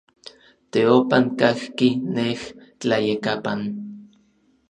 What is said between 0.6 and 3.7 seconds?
Teopan kajki nej tlayekapan.